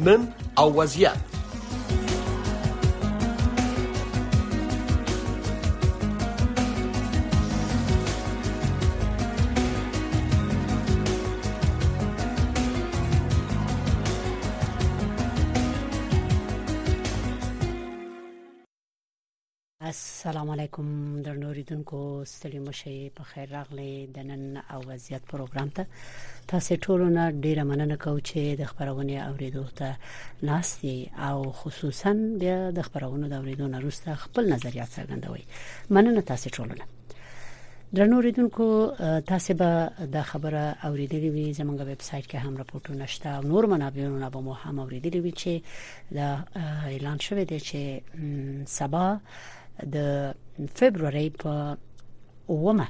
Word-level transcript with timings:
نن 0.00 0.28
او 0.58 0.72
وضعیت 0.76 1.16
السلام 20.24 20.50
علیکم 20.50 20.86
د 21.22 21.28
نوریدونکو 21.40 21.98
سلیم 22.28 22.68
شي 22.76 22.92
په 23.16 23.24
خیر 23.30 23.48
راغلی 23.54 23.88
د 24.16 24.22
نن 24.28 24.44
او 24.74 24.78
وضعیت 24.90 25.22
پروګرام 25.32 25.68
ته 25.78 25.86
تاسو 26.52 26.76
ټول 26.84 27.02
نه 27.16 27.24
ډیره 27.46 27.64
مننه 27.70 27.96
کوم 28.04 28.20
چې 28.20 28.54
د 28.60 28.64
خبرونه 28.70 29.18
اوریدو 29.26 29.64
ته 29.80 29.96
ناشتي 30.48 30.94
او 31.26 31.50
خصوصا 31.58 32.12
بیا 32.42 32.54
د 32.78 32.86
خبرونو 32.86 33.28
د 33.32 33.34
اوریدو 33.38 33.68
نه 33.72 33.78
وروسته 33.82 34.14
خپل 34.22 34.48
نظریات 34.52 34.88
څرګندوي 34.94 35.44
مننه 35.96 36.20
تاسو 36.30 36.50
ټول 36.58 36.68
نه 36.68 36.84
درنو 37.98 38.20
ریدونکو 38.28 38.68
تاسو 39.32 39.54
به 39.64 39.90
د 40.14 40.22
خبره 40.22 40.76
اوریدلې 40.82 41.30
وي 41.36 41.44
زموږ 41.58 41.80
ویب 41.90 42.00
سټ 42.06 42.30
کې 42.30 42.34
هم 42.46 42.56
راپورټونه 42.62 43.04
شته 43.16 43.30
او 43.34 43.42
نور 43.52 43.66
منابعونه 43.74 44.30
به 44.38 44.44
مو 44.48 44.52
هم 44.62 44.80
اوریدلې 44.88 45.16
وي 45.16 45.32
چې 45.32 45.62
دا 46.14 46.44
اعلان 46.92 47.18
شوه 47.26 47.44
دی 47.52 47.60
چې 47.68 47.78
سبا 48.76 49.04
د 49.94 49.96
فبرवरी 50.76 51.28
په 51.42 51.52
اومه 52.52 52.86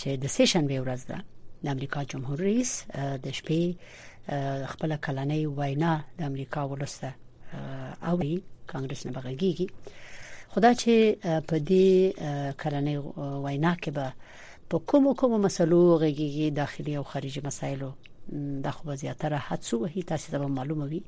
چې 0.00 0.08
د 0.22 0.24
سیشن 0.36 0.64
به 0.70 0.76
ورځ 0.84 1.02
ده 1.10 1.18
د 1.64 1.66
امریکا 1.74 2.00
جمهور 2.10 2.38
رئیس 2.48 2.72
د 3.24 3.26
شپې 3.38 3.62
خپل 4.72 4.90
کلنۍ 5.06 5.42
وینا 5.58 5.92
د 6.18 6.20
امریکا 6.30 6.60
ولسته 6.72 7.10
اوري 8.10 8.36
کانګرس 8.70 9.00
نه 9.06 9.12
بغږیږي 9.16 9.66
خدا 10.52 10.70
چې 10.82 10.92
په 11.48 11.56
دې 11.70 11.88
کلنۍ 12.62 12.96
وینا 13.44 13.72
کې 13.82 13.90
به 13.96 14.06
په 14.70 14.76
کوم 14.88 15.04
کوم 15.20 15.32
مسلو 15.46 15.80
غږیږي 16.02 16.46
داخلي 16.62 16.94
او 16.98 17.04
خارجي 17.10 17.40
مسایلو 17.48 17.90
د 18.64 18.70
خو 18.76 18.94
زیاتره 19.02 19.38
حدسو 19.48 19.76
وهي 19.82 20.02
تاسو 20.10 20.26
ته 20.32 20.38
معلومه 20.56 20.84
وي 20.90 21.00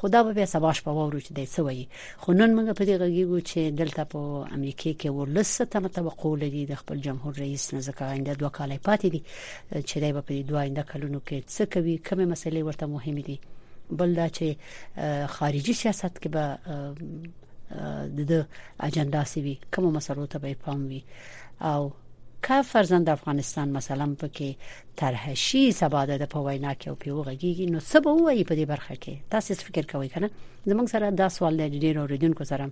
خدا 0.00 0.18
به 0.28 0.44
سبا 0.54 0.70
شپه 0.78 0.92
وورو 0.96 1.20
چې 1.26 1.32
دای 1.38 1.46
سوی 1.56 1.86
خو 2.22 2.30
نن 2.38 2.50
موږ 2.56 2.66
په 2.80 2.84
دې 2.88 2.94
غږیږو 3.02 3.38
چې 3.50 3.60
دلته 3.80 4.02
په 4.12 4.18
امریکای 4.56 4.92
کې 5.00 5.08
ورلسه 5.18 5.62
ته 5.72 5.78
متوقع 5.86 6.30
لري 6.42 6.62
د 6.70 6.74
خپل 6.82 6.96
جمهور 7.06 7.32
رئیس 7.44 7.64
نه 7.74 7.80
ځکه 7.88 8.02
آینده 8.12 8.34
دوه 8.40 8.50
کالې 8.58 8.78
پاتې 8.86 9.06
دي 9.14 9.20
چې 9.88 9.94
دای 10.02 10.12
په 10.18 10.22
دې 10.36 10.40
دوه 10.50 10.58
آینده 10.64 10.82
کلونو 10.92 11.18
کې 11.28 11.36
څه 11.54 11.62
کوي 11.72 11.94
کومه 12.08 12.26
مسلې 12.34 12.60
ورته 12.68 12.84
مهمه 12.86 13.22
دي 13.28 13.36
بل 13.98 14.10
دا 14.20 14.26
چې 14.28 14.46
خارجي 15.34 15.74
سیاست 15.82 16.14
کې 16.22 16.28
به 16.34 16.44
د 18.30 18.32
اجنډا 18.86 19.22
سی 19.32 19.40
وي 19.44 19.54
کوم 19.74 19.84
مسلو 19.96 20.26
ته 20.32 20.38
به 20.42 20.54
پام 20.66 20.80
وي 20.90 21.02
او 21.72 21.84
که 22.48 22.62
فرزند 22.62 23.08
افغانستان 23.10 23.68
مثلا 23.68 24.16
پکې 24.20 24.56
طرح 24.96 25.34
شي 25.34 25.72
سبا 25.72 26.04
د 26.06 26.24
په 26.34 26.38
وینا 26.46 26.74
کې 26.74 26.88
او 26.88 26.94
پیوغږي 27.04 27.68
نو 27.74 27.80
سبا 27.90 28.12
وایي 28.12 28.44
په 28.50 28.54
دې 28.54 28.64
برخه 28.72 28.94
کې 28.94 29.30
تاسو 29.34 29.54
فکر 29.68 29.86
کوئ 29.92 30.08
کنه 30.08 30.30
زمونږ 30.66 30.86
سره 30.94 31.10
دا 31.20 31.28
سوال 31.36 31.54
لري 31.60 31.78
ډیر 31.84 31.98
اوریدونکو 32.00 32.44
سره 32.50 32.66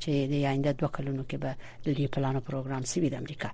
چې 0.00 0.10
د 0.32 0.34
آینده 0.50 0.72
دوه 0.82 0.88
کلونو 0.96 1.24
کې 1.30 1.34
به 1.34 1.54
د 1.86 1.88
دې 1.94 2.06
پلان 2.16 2.36
او 2.40 2.42
پروګرام 2.42 2.84
سیوی 2.90 3.10
د 3.14 3.22
امریکا 3.22 3.48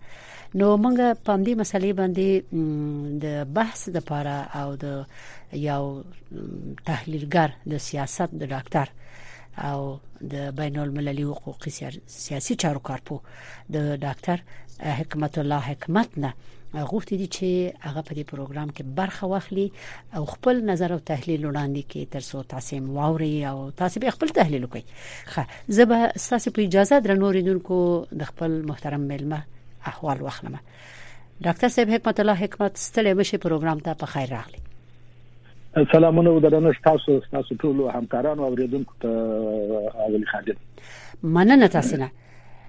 نو 0.54 0.70
موږ 0.76 1.16
په 1.24 1.36
دې 1.44 1.54
مسلې 1.62 1.92
باندې 2.00 3.18
د 3.24 3.44
بحث 3.58 3.88
لپاره 3.88 4.56
او 4.56 4.74
د 4.74 5.06
یو 5.66 5.84
تحلیلګر 6.88 7.50
د 7.74 7.84
سیاست 7.84 8.34
د 8.40 8.50
ډاکټر 8.54 9.70
او 9.70 9.78
د 10.34 10.50
بین 10.62 10.76
المللي 10.82 11.22
حقوقي 11.28 11.70
سیاسي 11.82 12.54
چارو 12.64 12.80
کارپو 12.90 13.20
د 13.76 13.88
ډاکټر 14.06 14.40
حکمت 14.84 15.38
الله 15.38 15.58
حکمت 15.60 16.08
نه 16.18 16.32
غوښتي 16.74 17.16
دي 17.16 17.26
چې 17.26 17.76
هغه 17.86 18.00
په 18.08 18.12
دې 18.18 18.24
پروګرام 18.32 18.68
کې 18.70 18.82
برخه 18.98 19.26
واخلي 19.30 19.64
او 20.16 20.24
خپل 20.32 20.60
نظر 20.68 20.92
او 20.92 20.98
تحلیل 20.98 21.46
وړاندې 21.46 21.82
کړي 21.90 22.06
ترڅو 22.14 22.42
تاسو 22.52 22.76
هم 22.76 22.90
واوري 22.98 23.46
او 23.50 23.70
تاسو 23.70 24.00
به 24.00 24.10
خپل 24.10 24.28
تحلیل 24.38 24.64
وکړي 24.64 24.82
خا 25.34 25.46
زه 25.68 26.10
تاسو 26.28 26.52
په 26.52 26.62
اجازه 26.68 26.98
درنوریدونکو 26.98 27.80
د 28.12 28.24
خپل 28.30 28.54
محترم 28.70 29.00
ملمه 29.12 29.42
احوال 29.86 30.22
واخلم 30.22 30.56
ډاکټر 30.56 31.68
صاحب 31.76 31.90
حکمت 31.96 32.20
الله 32.20 32.34
حکمت 32.44 32.76
ستله 32.84 33.14
مشه 33.14 33.38
پروګرام 33.48 33.82
ته 33.88 33.94
په 34.04 34.06
خیر 34.06 34.34
راغلی 34.36 35.86
سلامونه 35.96 36.40
درنه 36.48 36.72
تاسو 36.84 37.20
تاسو 37.36 37.54
ټول 37.64 37.94
همکارانو 37.96 38.42
او 38.44 38.48
اوریدونکو 38.48 38.94
ته 39.00 40.00
اولی 40.06 40.26
خادم 40.32 41.34
مننه 41.36 41.66
تاسو 41.66 41.96
نه 41.96 42.10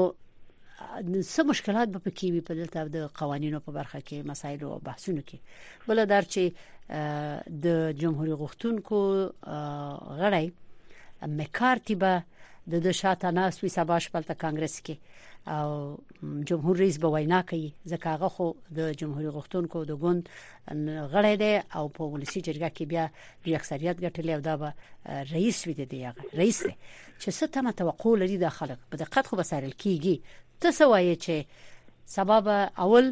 څه 1.33 1.41
مشکلات 1.51 1.87
به 1.93 1.99
پکې 2.05 2.27
وي 2.33 2.41
په 2.49 2.53
دلته 2.59 2.77
د 2.95 2.97
قوانینو 3.19 3.59
په 3.65 3.71
برخه 3.77 3.99
کې 4.07 4.17
مسایل 4.31 4.59
او 4.63 4.79
بحثونه 4.89 5.21
کې 5.27 5.37
بل 5.87 5.97
در 6.13 6.23
چې 6.33 6.43
د 7.65 7.67
جمهوریت 8.01 8.39
غوښتونکو 8.41 8.97
غړی 10.21 10.45
مکارتي 11.39 11.95
به 12.01 12.11
د 12.85 12.91
شاته 13.01 13.29
ناس 13.39 13.53
وی 13.63 13.69
سبا 13.77 13.95
شپه 14.05 14.19
د 14.29 14.33
کانګرس 14.43 14.75
کې 14.85 14.95
او 15.47 15.97
جمهور 16.23 16.77
رئیس 16.77 16.97
به 16.99 17.07
وینا 17.13 17.41
کوي 17.49 17.73
ځکه 17.91 18.07
هغه 18.15 18.27
خو 18.35 18.47
د 18.77 18.91
جمهور 18.99 19.25
غختونکو 19.37 19.77
د 19.89 19.99
ګوند 20.03 20.23
غړی 21.13 21.35
دی 21.41 21.53
او 21.77 21.83
په 21.95 22.01
ولسی 22.13 22.39
جرګه 22.47 22.69
کې 22.75 22.83
بیا 22.91 23.05
د 23.45 23.55
اکثریت 23.59 23.97
ګټلې 24.05 24.29
او 24.35 24.39
دا 24.49 24.55
به 24.61 24.69
رئیس 25.35 25.57
وي 25.67 25.73
دی 25.91 25.99
هغه 26.09 26.21
رئیس 26.41 26.59
دی 26.67 26.73
چې 27.21 27.29
څه 27.39 27.45
تمه 27.53 27.71
توقع 27.79 28.13
لري 28.23 28.37
د 28.39 28.47
خلک 28.57 28.79
په 28.89 28.95
دقت 29.03 29.25
خو 29.29 29.35
بسارل 29.41 29.73
کیږي 29.83 30.15
ته 30.61 30.69
سوایې 30.79 31.15
چې 31.23 31.35
سبب 32.17 32.45
اول 32.85 33.05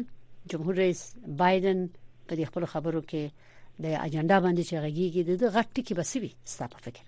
جمهور 0.50 0.74
رئیس 0.82 1.00
بایدن 1.42 1.78
په 2.26 2.32
خپل 2.50 2.64
خبرو 2.72 3.00
کې 3.10 3.22
د 3.84 3.86
اجنډا 4.06 4.38
باندې 4.44 4.62
چې 4.68 4.76
غږیږي 4.84 5.22
د 5.26 5.44
غټ 5.56 5.68
ټکی 5.76 5.94
بسوي 5.98 6.30
ستاسو 6.54 6.78
فکر 6.86 7.04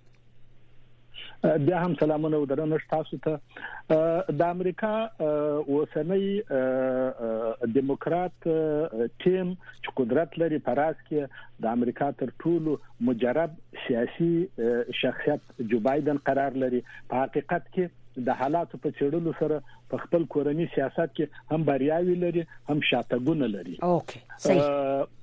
بیا 1.44 1.78
هم 1.78 1.94
سلامونه 2.00 2.36
ودرنښت 2.42 2.88
تاسو 2.92 3.18
ته 3.24 4.04
د 4.40 4.42
امریکا 4.44 4.92
اوسنۍ 5.22 6.28
دیموکرات 7.74 8.38
ټیم 8.44 9.50
چې 9.72 9.94
قدرت 10.00 10.38
لري 10.44 10.60
پراس 10.68 11.02
کې 11.08 11.42
د 11.64 11.72
امریکا 11.76 12.08
تر 12.22 12.32
ټولو 12.44 12.76
مجرب 13.10 13.58
سیاسي 13.86 14.30
شخصیت 15.02 15.52
جو 15.74 15.82
بایدن 15.88 16.22
قرار 16.30 16.58
لري 16.64 16.82
په 17.12 17.22
حقیقت 17.24 17.70
کې 17.76 17.92
د 18.16 18.36
حالاتو 18.40 18.78
په 18.82 18.90
چړلو 18.98 19.32
سره 19.38 19.60
په 19.92 19.98
خپل 20.02 20.24
کورنی 20.34 20.66
سیاست 20.74 21.14
کې 21.16 21.54
هم 21.54 21.64
بریاوی 21.68 22.14
لري 22.24 22.42
هم 22.68 22.82
شاتګونه 22.90 23.46
لري 23.54 23.74
اوکي 23.88 24.20
صحیح 24.44 24.68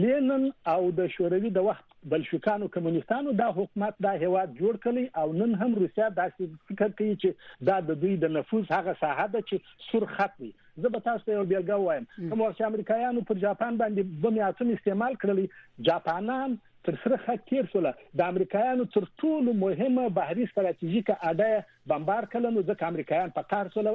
لینن 0.06 0.48
او 0.76 0.80
د 1.02 1.12
شوروي 1.18 1.54
د 1.60 1.68
وخت 1.72 1.88
بلشوکانو 2.16 2.72
کمونیستانو 2.78 3.36
دا 3.44 3.50
حکومت 3.60 4.02
دا 4.08 4.16
هواد 4.26 4.56
جوړ 4.62 4.82
کړي 4.88 5.24
او 5.24 5.36
نن 5.42 5.60
هم 5.64 5.78
روسیا 5.84 6.10
داسې 6.24 6.72
فکر 6.72 6.98
کوي 7.02 7.14
چې 7.14 7.70
دا 7.72 7.78
د 7.92 8.02
دوی 8.06 8.16
د 8.26 8.34
نفوذ 8.40 8.74
هغه 8.78 8.98
ساحه 9.04 9.30
ده 9.36 9.46
چې 9.54 9.80
سر 9.92 10.10
خط 10.16 10.42
وي 10.44 10.52
زه 10.82 10.90
به 10.90 11.00
تاسو 11.00 11.24
ته 11.24 11.32
یو 11.32 11.46
بیلګه 11.46 11.82
وایم 11.86 12.06
کوم 12.30 12.42
چې 12.58 12.68
امریکایانو 12.68 13.26
پر 13.30 13.42
جاپان 13.44 13.78
باندې 13.84 14.24
بمي 14.26 14.42
اټوم 14.50 14.74
استعمال 14.76 15.18
کړل 15.24 15.46
جاپانان 15.92 16.58
تر 16.88 16.96
سره 17.04 17.18
خطیر 17.24 17.66
شول 17.72 17.88
د 18.20 18.24
امریکایانو 18.34 18.86
تر 18.94 19.08
ټولو 19.24 19.56
مهمه 19.64 20.06
بهري 20.20 20.46
ستراتیژیکه 20.52 21.18
اډه 21.32 21.90
بمبار 21.94 22.28
کړل 22.34 22.56
نو 22.58 22.64
ځکه 22.70 22.94
امریکایان 22.94 23.34
په 23.40 23.50
کار 23.54 23.72
شول 23.74 23.90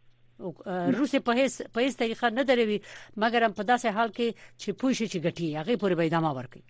روسي 0.99 1.19
په 1.27 1.31
هیڅ 1.39 1.53
په 1.73 1.79
هیڅ 1.83 1.93
طریقه 2.03 2.25
نه 2.37 2.43
دروي 2.49 2.77
مګر 3.21 3.41
هم 3.45 3.53
په 3.59 3.63
داسې 3.71 3.87
حال 3.95 4.09
کې 4.17 4.27
چې 4.61 4.69
پوه 4.79 4.91
شي 4.97 5.05
چې 5.11 5.23
ګټي 5.25 5.47
هغه 5.59 5.73
پورې 5.81 5.95
به 5.97 6.07
ادامه 6.09 6.31
ورکړي 6.37 6.63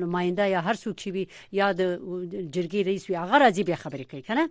نماینده 0.01 0.45
یا 0.55 0.61
هر 0.67 0.75
څوک 0.83 0.95
چې 1.03 1.07
وی 1.15 1.25
یا 1.61 1.67
د 1.81 1.99
جرګي 2.55 2.81
رئیس 2.91 3.03
وی 3.11 3.17
هغه 3.23 3.37
راځي 3.45 3.63
بیا 3.69 3.77
خبري 3.85 4.05
کوي 4.11 4.23
کنه 4.29 4.45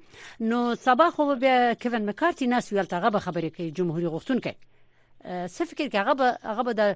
نو 0.50 0.60
سبا 0.86 1.08
خو 1.16 1.24
بیا 1.44 1.56
کوین 1.84 2.04
مکارتي 2.10 2.46
ناس 2.52 2.66
ویل 2.74 2.86
تاغه 2.94 3.20
خبري 3.26 3.50
کوي 3.56 3.72
جمهوریت 3.78 4.12
غوښتونکي 4.16 4.54
څه 5.56 5.62
فکر 5.70 5.88
کې 5.92 5.98
هغه 6.04 6.28
هغه 6.58 6.72
د 6.80 6.96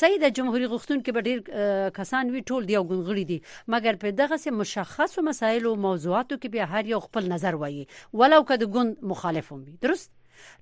سید 0.00 0.22
جمهوریت 0.38 0.70
غوښتون 0.72 0.98
کې 1.04 1.10
به 1.16 1.20
ډیر 1.28 1.88
کسان 1.98 2.30
وی 2.34 2.42
ټول 2.50 2.66
دی 2.70 2.76
او 2.80 2.84
غنغړي 2.92 3.24
دي 3.32 3.38
مګر 3.76 3.96
په 4.04 4.10
دغه 4.22 4.36
سه 4.44 4.54
مشخصو 4.58 5.24
مسایل 5.30 5.66
او 5.70 5.74
موضوعاتو 5.86 6.36
کې 6.36 6.48
به 6.56 6.66
هر 6.74 6.92
یو 6.94 7.00
خپل 7.06 7.30
نظر 7.34 7.60
وایي 7.64 7.86
ولو 8.22 8.42
که 8.52 8.60
د 8.64 8.72
ګوند 8.76 9.08
مخالف 9.14 9.52
هم 9.52 9.62
وي 9.64 9.78
درست 9.88 10.12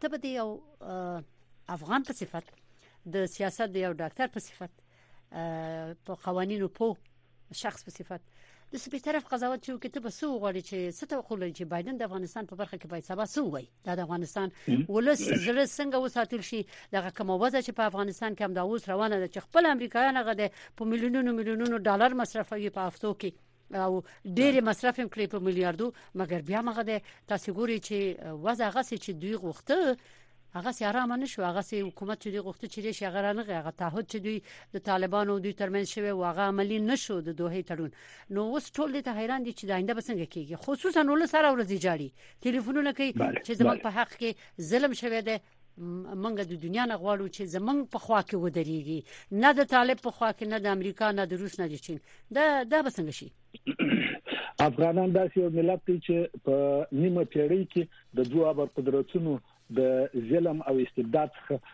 ته 0.01 0.13
به 0.13 0.35
یو 0.37 0.49
افغان 1.79 2.07
په 2.11 2.21
صفت 2.23 2.55
د 3.17 3.27
سیاست 3.35 3.75
د 3.75 3.83
یو 3.87 3.93
ډاکټر 4.03 4.33
په 4.37 4.47
صفت 4.47 6.07
په 6.09 6.21
قوانینو 6.29 6.71
په 6.79 7.59
شخص 7.63 7.89
په 7.89 7.99
صفت 7.99 8.34
د 8.75 8.79
سپی 8.83 8.99
طرف 9.03 9.27
قضاوت 9.33 9.61
چې 9.65 9.83
کته 9.83 10.01
به 10.05 10.11
سو 10.15 10.29
غوړي 10.45 10.63
چې 10.69 10.95
ستو 11.01 11.19
خل 11.27 11.43
چې 11.57 11.67
بایدن 11.75 11.99
د 11.99 12.07
افغانستان 12.07 12.47
په 12.53 12.57
برخه 12.63 12.79
کې 12.79 12.89
باید 12.95 13.05
سبا 13.09 13.27
سو 13.33 13.45
وي 13.53 13.69
د 13.89 14.01
افغانستان 14.05 14.51
ولس 14.57 15.21
زړه 15.27 15.67
څنګه 15.69 16.01
وساتل 16.07 16.43
شي 16.49 16.63
دغه 16.97 17.13
کوموازه 17.19 17.61
چې 17.67 17.77
په 17.81 17.89
افغانستان 17.93 18.39
کې 18.39 18.43
هم 18.49 18.57
دا 18.59 18.65
اوس 18.71 18.89
روانه 18.93 19.21
ده 19.23 19.29
چې 19.35 19.47
خپل 19.47 19.71
امریکایان 19.75 20.19
غده 20.31 20.49
په 20.81 20.89
میلیونونو 20.95 21.37
میلیونونو 21.39 21.81
ډالر 21.91 22.19
مصرفوي 22.23 22.75
په 22.81 22.89
هفتو 22.91 23.15
کې 23.23 23.81
او 23.85 23.95
ډېر 24.01 24.69
مصرف 24.73 25.01
هم 25.05 25.13
کړی 25.13 25.35
په 25.37 25.47
میلیارډو 25.51 26.19
مګر 26.23 26.47
بیا 26.51 26.65
مغه 26.73 26.89
ده 26.91 26.99
تاسو 27.35 27.57
ګوري 27.61 27.79
چې 27.89 28.39
وځه 28.43 28.75
غسه 28.79 29.01
چې 29.05 29.21
دوی 29.25 29.43
غوښته 29.47 30.19
هغه 30.57 30.71
سي 30.79 30.85
آرام 30.85 31.13
نه 31.13 31.27
شو 31.27 31.43
هغه 31.45 31.61
سي 31.61 31.83
حکومت 31.85 32.19
چې 32.25 32.29
دی 32.35 32.41
غوښته 32.47 32.67
چې 32.73 32.91
شي 32.99 33.05
هغه 33.07 33.21
نه 33.39 33.43
هغه 33.61 33.71
تعهد 33.81 34.05
چې 34.13 34.17
دوی 34.25 34.39
د 34.75 34.79
طالبانو 34.89 35.39
دوی 35.39 35.53
ترمنځ 35.61 35.87
شوی 35.95 36.11
واغه 36.19 36.43
عملی 36.51 36.79
نشو 36.91 37.17
د 37.21 37.31
دوه 37.41 37.63
تړون 37.71 37.91
نو 38.37 38.41
اوس 38.55 38.67
ټول 38.77 38.89
دې 38.93 39.03
ته 39.07 39.11
حیران 39.21 39.43
دي 39.49 39.53
چې 39.59 39.65
داینده 39.73 39.95
بسنګ 39.99 40.21
کیږي 40.35 40.55
خصوصا 40.67 41.03
ول 41.11 41.27
سره 41.35 41.49
ورځي 41.55 41.79
جاري 41.87 42.09
ټلیفونونه 42.47 42.91
کوي 42.99 43.13
چې 43.47 43.53
زموږ 43.61 43.79
په 43.87 43.91
حق 43.99 44.11
کې 44.21 44.31
ظلم 44.71 44.93
شوی 45.03 45.23
دی 45.31 45.37
منګه 46.23 46.45
د 46.49 46.55
دنیا 46.67 46.85
نه 46.93 46.97
غواړو 47.03 47.27
چې 47.37 47.43
زمنګ 47.57 47.81
په 47.93 47.99
خوا 48.07 48.21
کې 48.29 48.37
ودرېږي 48.43 49.01
نه 49.45 49.51
د 49.59 49.61
طالب 49.75 49.99
په 50.07 50.11
خوا 50.21 50.31
کې 50.39 50.45
نه 50.55 50.59
د 50.65 50.67
امریکا 50.77 51.07
نه 51.21 51.25
د 51.31 51.33
روس 51.45 51.55
نه 51.63 51.67
د 51.73 51.75
چین 51.89 51.99
دا 52.41 52.45
دا 52.73 52.79
بسنګ 52.87 53.11
شي 53.21 53.29
افغانان 54.63 55.13
داسې 55.15 55.41
یو 55.41 55.49
ملت 55.55 55.81
دی 55.87 55.95
چې 56.09 56.41
په 56.49 56.59
نیمه 56.99 57.25
پیړۍ 57.31 57.67
کې 57.73 58.21
د 58.21 58.35
دوه 58.35 58.53
بر 58.61 58.69
قدرتونو 58.79 59.35
د 59.79 60.29
ظلم 60.31 60.61
او 60.73 60.75
استبداد 60.85 61.33
څخه 61.39 61.73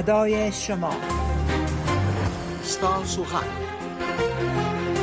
صدای 0.00 0.52
شما 0.52 0.90
ستاسو 2.62 3.24
حق 3.24 3.77